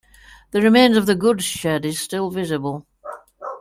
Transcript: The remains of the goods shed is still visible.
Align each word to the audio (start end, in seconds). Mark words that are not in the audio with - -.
The 0.49 0.63
remains 0.63 0.97
of 0.97 1.05
the 1.05 1.13
goods 1.13 1.43
shed 1.43 1.85
is 1.85 1.99
still 2.01 2.31
visible. 2.31 2.87